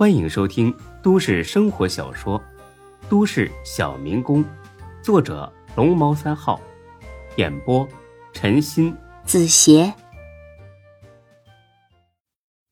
[0.00, 2.38] 欢迎收听都市生活小说
[3.10, 4.42] 《都市小民工》，
[5.02, 6.58] 作者龙猫三号，
[7.36, 7.86] 演播
[8.32, 9.92] 陈鑫、子邪，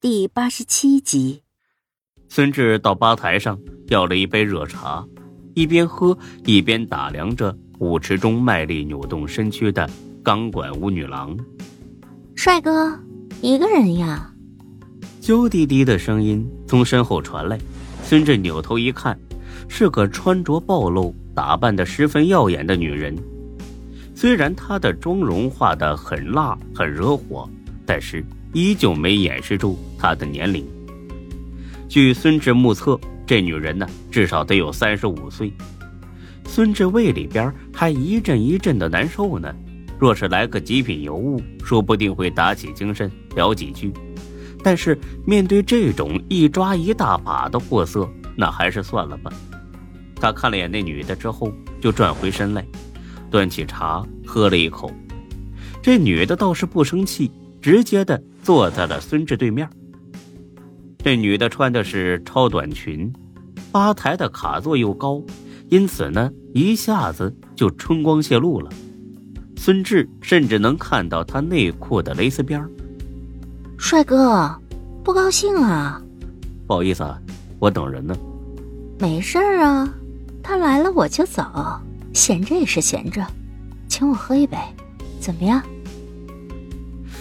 [0.01, 1.43] 第八十七集。
[2.30, 3.59] 孙志到吧台上
[3.89, 5.07] 要了一杯热茶，
[5.55, 6.17] 一边喝
[6.47, 9.87] 一边打量着舞池中卖力扭动身躯的
[10.25, 11.37] 钢管舞女郎。
[12.35, 12.99] 帅哥，
[13.43, 14.33] 一个人呀？
[15.29, 17.59] 娇滴滴的声音从身后传来，
[18.03, 19.14] 孙志扭头一看，
[19.69, 23.14] 是个穿着暴露、打扮的十分耀眼的女人。
[24.14, 27.46] 虽然她的妆容化得很辣、很惹火，
[27.85, 28.25] 但是
[28.55, 30.67] 依旧没掩饰住她的年龄。
[31.91, 35.53] 据孙志目测，这女人呢，至少得有三十五岁。
[36.47, 39.55] 孙志胃里边还一阵一阵的难受呢，
[39.98, 43.92] 若是来个极品尤物，说不定会打起精神聊几句。
[44.69, 49.33] 但是面对这种一抓一大把的货色，那还是算了吧。
[50.14, 52.62] 他看了眼那女的之后，就转回身来，
[53.30, 54.92] 端起茶喝了一口。
[55.80, 57.30] 这女的倒是不生气，
[57.62, 59.66] 直接的坐在了孙志对面。
[60.98, 63.11] 这女的穿的是超短裙，
[63.72, 65.22] 吧台的卡座又高，
[65.70, 68.70] 因此呢，一下子就春光泄露了。
[69.56, 72.69] 孙志甚至能看到她内裤的蕾丝边儿。
[73.78, 74.52] 帅哥，
[75.04, 76.02] 不高兴啊？
[76.66, 77.16] 不好意思啊，
[77.60, 78.14] 我等人呢。
[78.98, 79.88] 没事儿啊，
[80.42, 81.42] 他来了我就走，
[82.12, 83.24] 闲着也是闲着，
[83.86, 84.58] 请我喝一杯，
[85.20, 85.62] 怎么样？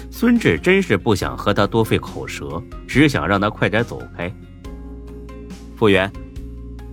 [0.10, 4.28] 孙志真是不想和他多费口舌，只想让他快点走开。
[5.76, 6.12] 服务员，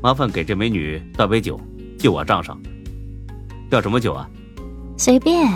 [0.03, 1.59] 麻烦给这美女倒杯酒，
[1.99, 2.61] 记我账上。
[3.71, 4.29] 要什么酒啊？
[4.99, 5.49] 随便。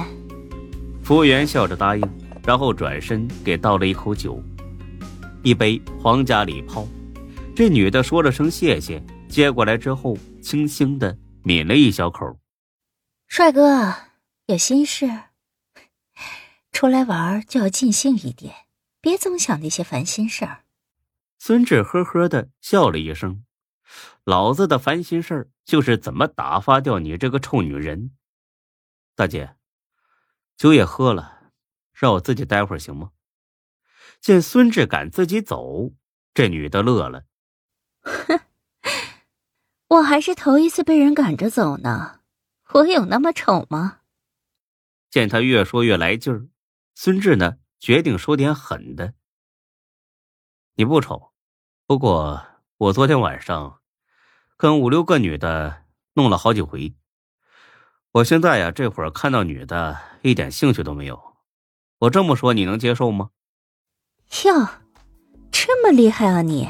[1.05, 2.03] 服务员笑着答应。
[2.49, 4.43] 然后转身给倒了一口酒，
[5.43, 6.89] 一杯皇家礼炮。
[7.55, 12.41] 这女的说了声谢谢，接过来之后，轻轻的抿了一小口。
[13.27, 13.95] 帅哥，
[14.47, 15.07] 有心事？
[16.73, 18.55] 出来玩就要尽兴一点，
[19.03, 20.61] 别总想那些烦心事儿。
[21.39, 23.45] 孙志呵呵的笑了一声
[24.25, 28.13] ：“老子的烦心事儿就是怎么打发掉你这个臭女人。”
[29.15, 29.55] 大姐，
[30.57, 31.38] 酒也喝了。
[31.99, 33.11] 让我自己待会儿行吗？
[34.21, 35.93] 见孙志赶自己走，
[36.33, 37.25] 这女的乐了。
[38.03, 38.41] 哼，
[39.89, 42.21] 我还是头一次被人赶着走呢。
[42.73, 43.99] 我有那么丑吗？
[45.11, 46.47] 见他越说越来劲儿，
[46.95, 49.15] 孙志呢决定说点狠的。
[50.75, 51.33] 你不丑，
[51.87, 53.81] 不过我昨天晚上
[54.57, 56.95] 跟五六个女的弄了好几回。
[58.13, 61.28] 我现在呀，这会儿看到女的，一点兴趣都没有。
[62.01, 63.31] 我这么说你能接受吗？
[64.45, 64.69] 哟，
[65.51, 66.69] 这么厉害啊你！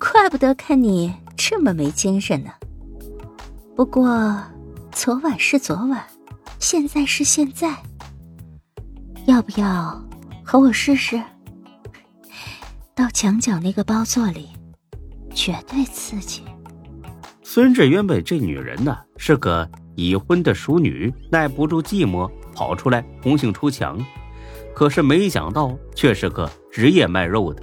[0.00, 2.50] 怪不得看你这么没精神呢。
[3.76, 4.42] 不过，
[4.90, 6.04] 昨晚是昨晚，
[6.58, 7.76] 现在是现在。
[9.26, 10.04] 要不要
[10.44, 11.22] 和我试试？
[12.96, 14.48] 到墙角那个包座里，
[15.32, 16.42] 绝对刺激。
[17.44, 22.28] 孙志原本这女人呢是个已婚的熟女，耐不住寂寞。
[22.56, 24.02] 跑出来红杏出墙，
[24.74, 27.62] 可是没想到却是个职业卖肉的。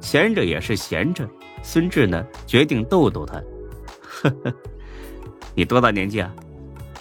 [0.00, 1.28] 闲着也是闲着，
[1.64, 3.42] 孙志呢决定逗逗他。
[4.08, 4.54] 呵呵，
[5.56, 6.32] 你多大年纪啊？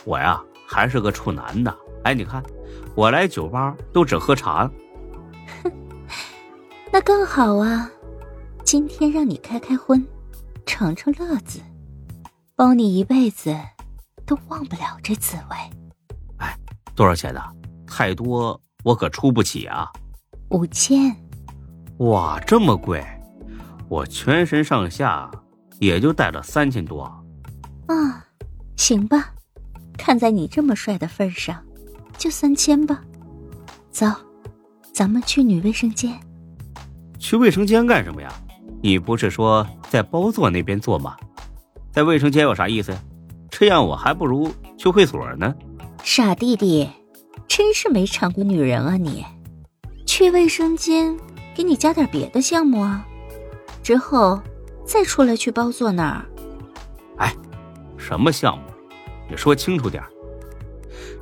[0.05, 1.71] 我呀还是个处男呢。
[2.03, 2.41] 哎，你看
[2.95, 4.67] 我来酒吧都只喝茶。
[5.63, 5.71] 哼，
[6.91, 7.91] 那更好啊！
[8.63, 10.03] 今天让你开开荤，
[10.65, 11.59] 尝尝乐子，
[12.55, 13.55] 包你一辈子
[14.25, 15.80] 都忘不了这滋味。
[16.95, 17.41] 多少钱的？
[17.87, 19.91] 太多我可出不起啊！
[20.49, 21.15] 五千。
[21.97, 23.03] 哇，这么贵！
[23.89, 25.29] 我全身上下
[25.79, 27.03] 也就带了三千多。
[27.87, 28.25] 啊，
[28.77, 29.33] 行吧，
[29.97, 31.61] 看在你这么帅的份上，
[32.17, 33.01] 就三千吧。
[33.91, 34.07] 走，
[34.93, 36.17] 咱们去女卫生间。
[37.19, 38.33] 去卫生间干什么呀？
[38.81, 41.15] 你不是说在包座那边坐吗？
[41.91, 42.99] 在卫生间有啥意思呀？
[43.49, 45.53] 这样我还不如去会所呢。
[46.03, 46.89] 傻弟弟，
[47.47, 48.97] 真是没尝过女人啊！
[48.97, 49.23] 你
[50.05, 51.17] 去卫生间，
[51.55, 53.07] 给你加点别的项目啊，
[53.81, 54.41] 之后
[54.83, 56.25] 再出来去包座那儿。
[57.17, 57.33] 哎，
[57.97, 58.63] 什么项目？
[59.29, 60.03] 你说清楚点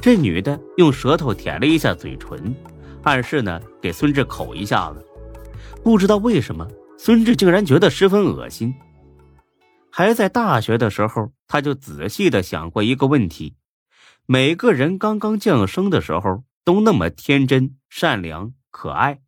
[0.01, 2.55] 这女的用舌头舔了一下嘴唇，
[3.03, 5.05] 暗示呢给孙志口一下子。
[5.83, 6.67] 不知道为什么，
[6.97, 8.73] 孙志竟然觉得十分恶心。
[9.91, 13.55] 还在大学的时候，他就仔细的想过一个问题。
[14.31, 19.23] 每个人刚刚降生的时候都那么天真、善良、可爱，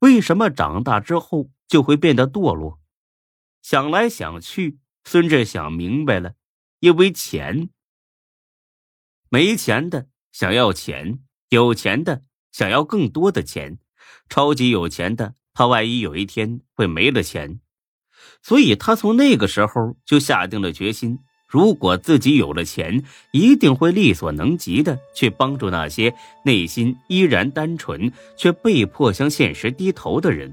[0.00, 2.80] 为什么长大之后就会变得堕落，
[3.62, 6.34] 想来想去，孙志想明白了，
[6.80, 7.70] 因为钱。
[9.28, 13.78] 没钱的想要钱，有钱的想要更多的钱，
[14.28, 17.60] 超级有钱的怕万一有一天会没了钱，
[18.42, 21.20] 所以他从那个时候就下定了决心：
[21.52, 30.50] 如果自己有了钱，一定会力所能及的去帮助那些内心依然单纯却被迫向现实低头的人。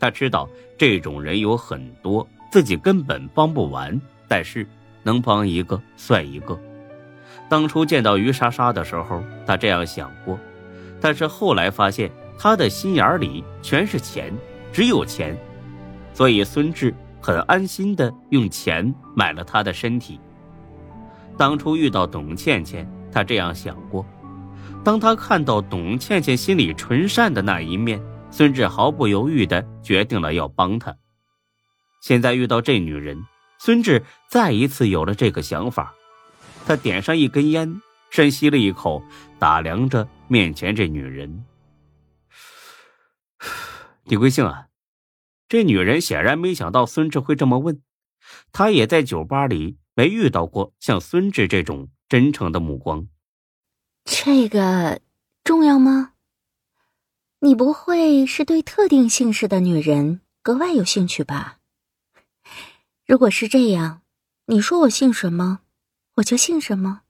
[0.00, 0.48] 他知道
[0.78, 4.66] 这种人有很多，自己根本帮不完，但是
[5.02, 6.58] 能帮一个算一个。
[7.50, 10.38] 当初见到于莎莎的时候，他这样想过，
[11.02, 14.32] 但是后来发现他的心眼里全是钱，
[14.72, 15.36] 只有钱，
[16.14, 16.94] 所以孙志
[17.24, 20.20] 很安心的用钱买了他的身体。
[21.38, 24.04] 当初遇到董倩倩，他这样想过，
[24.84, 27.98] 当他看到董倩倩心里纯善的那一面，
[28.30, 30.94] 孙志毫不犹豫的决定了要帮她。
[32.02, 33.24] 现在遇到这女人，
[33.58, 35.94] 孙志再一次有了这个想法。
[36.66, 37.80] 他点上一根烟，
[38.10, 39.02] 深吸了一口，
[39.38, 41.46] 打量着面前这女人。
[44.02, 44.66] 你贵姓啊？
[45.48, 47.82] 这女人显然没想到孙志会这么问，
[48.52, 53.08] 她也在酒吧里没遇到过像孙志这种真诚的目光。
[54.04, 55.00] 这个
[55.42, 56.12] 重要吗？
[57.40, 61.58] 你不会是对特定姓氏的女人格外有兴趣吧？
[63.06, 64.00] 如果是这样，
[64.46, 65.60] 你说我姓什么？
[66.16, 67.02] 我就姓什么？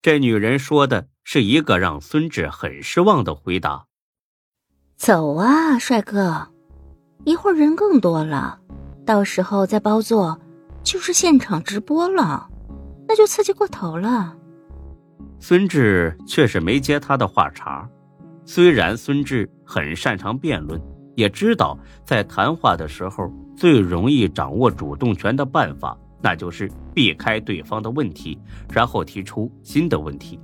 [0.00, 3.86] 这女人说的是一个让孙志很失望的回答。
[4.96, 6.50] 走啊，帅哥，
[7.24, 8.58] 一会儿人更多了，
[9.04, 10.38] 到时候再包座
[10.82, 12.48] 就是现场直播了，
[13.06, 14.36] 那就刺激过头了。
[15.38, 17.88] 孙志却是没接他的话茬。
[18.44, 20.80] 虽然孙志很擅长辩论，
[21.14, 25.96] 也知道在谈话的时候最容易掌握主动权的办法。
[26.22, 28.38] 那就是避开对方的问题，
[28.70, 30.38] 然后提出新的问题。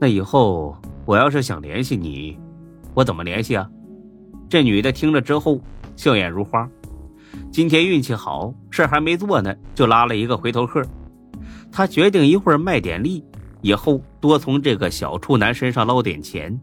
[0.00, 2.36] 那以后我要是想联系你，
[2.94, 3.70] 我怎么联系啊？
[4.54, 5.60] 这女的听了之后
[5.96, 6.70] 笑眼如花。
[7.50, 10.80] 今天运气好，事还没做呢，就拉了一个回头客。
[11.72, 13.24] 她决定一会儿卖点力，
[13.62, 16.56] 以后多从这个小处男身上捞点钱。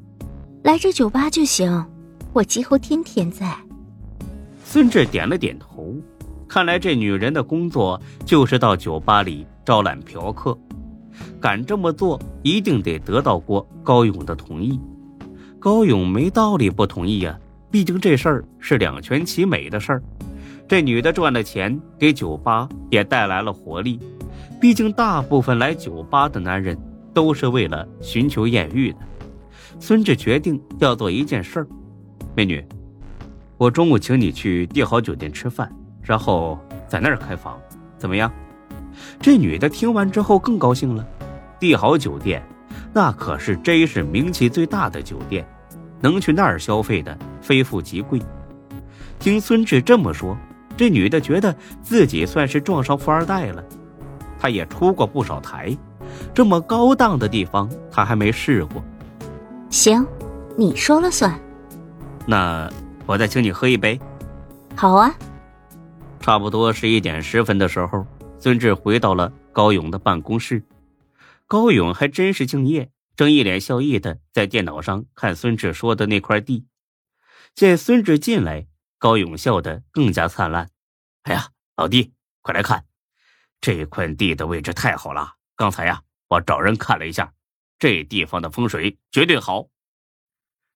[0.64, 1.86] 来这酒吧就行，
[2.32, 3.54] 我几乎天天在。
[4.64, 5.94] 孙志点了点头。
[6.48, 10.58] 看来这女人的工作就是到酒吧里招揽嫖客，
[11.42, 14.80] 敢这么做一定得得到过高勇的同意。
[15.60, 17.38] 高勇没道理不同意呀，
[17.72, 20.04] 毕竟这事儿是两全其美的事儿。
[20.68, 24.00] 这女的赚了钱，给酒吧也带来了活力。
[24.60, 26.78] 毕竟大部分来酒吧的男人
[27.14, 29.00] 都是为了寻求艳遇的。
[29.80, 31.68] 孙志决定要做一件事儿，
[32.36, 32.64] 美女，
[33.58, 35.72] 我中午请你去帝豪酒店吃饭。
[36.02, 37.60] 然后在那儿开房，
[37.98, 38.32] 怎么样？
[39.20, 41.08] 这女的听完之后更高兴了。
[41.60, 42.44] 帝豪酒店，
[42.94, 45.48] 那可是 J 市名气最大的酒店，
[46.02, 48.22] 能去那儿消费的非富即贵。
[49.20, 50.36] 听孙志这么说，
[50.76, 53.64] 这女的觉得自己算是撞上富二代了。
[54.40, 55.78] 她也出过不少台，
[56.34, 58.84] 这么高档的地方她还没试过。
[59.70, 60.06] 行，
[60.58, 61.40] 你说了算。
[62.26, 62.70] 那
[63.06, 64.00] 我再请你喝一杯。
[64.76, 65.14] 好啊。
[66.20, 68.06] 差不多十一点十分的时候，
[68.40, 70.64] 孙志回到了高勇的办公室。
[71.48, 76.66] 高勇还真是敬业，正一脸笑意的在电脑上看孙志说的那块地。
[77.54, 80.70] 见孙志进来，高勇笑得更加灿烂。
[81.24, 82.86] “哎呀，老弟，快来看，
[83.60, 85.36] 这块地的位置太好了！
[85.56, 87.34] 刚才呀，我找人看了一下，
[87.78, 89.68] 这地方的风水绝对好。”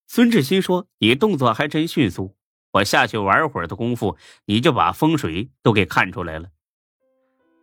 [0.07, 2.35] 孙志心说：“你动作还真迅速。”
[2.75, 6.49] 我下去玩会儿的功夫，你就把风水都给看出来了。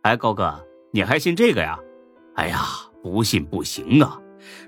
[0.01, 1.77] 哎，高哥，你还信这个呀？
[2.33, 2.65] 哎呀，
[3.03, 4.19] 不信不行啊！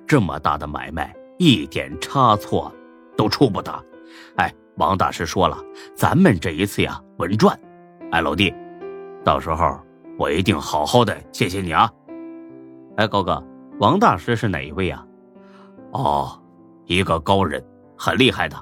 [0.08, 2.74] 这么大的买卖，一点差错
[3.18, 3.72] 都出不得。
[4.38, 5.58] 哎，王大师说了，
[5.96, 7.60] 咱们这一次呀稳赚。
[8.12, 8.54] 哎，老弟，
[9.24, 9.80] 到时候
[10.18, 11.92] 我一定好好的谢谢你啊。
[12.98, 13.44] 哎，高哥，
[13.80, 15.06] 王大师是哪一位呀？
[15.92, 16.42] 哦，
[16.86, 17.64] 一个高人，
[17.98, 18.56] 很厉害的。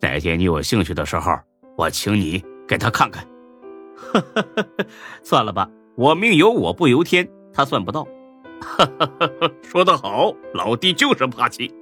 [0.00, 1.36] 哪天你有兴趣的时候，
[1.76, 3.24] 我请你给他看看。
[5.22, 8.06] 算了吧，我命由我不由天，他算不到。
[8.60, 9.30] 哈 哈
[9.62, 11.74] 说得好，老弟就是霸气。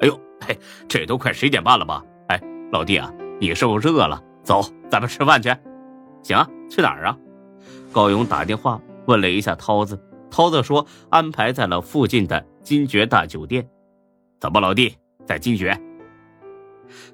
[0.00, 2.02] 哎呦，嘿，这都快十一点半了吧？
[2.28, 2.40] 哎，
[2.72, 4.22] 老弟啊，你是不是饿了？
[4.42, 5.54] 走，咱们吃饭去。
[6.22, 7.16] 行啊，去哪儿啊？
[7.92, 10.00] 高勇打电话问了一下涛子，
[10.30, 13.68] 涛子说安排在了附近的金爵大酒店。
[14.38, 15.78] 怎么，老弟在金爵？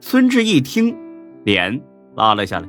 [0.01, 0.97] 孙志一听，
[1.45, 1.83] 脸
[2.15, 2.69] 拉了下来。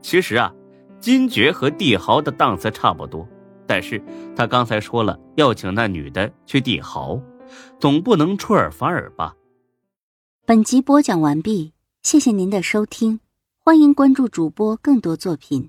[0.00, 0.52] 其实啊，
[1.00, 3.26] 金爵和帝豪的档次差不多，
[3.68, 4.02] 但是
[4.34, 7.20] 他刚才说了要请那女的去帝豪，
[7.78, 9.36] 总不能出尔反尔吧？
[10.46, 13.20] 本集播讲完毕，谢谢您的收听，
[13.58, 15.68] 欢迎关注主播更多作品。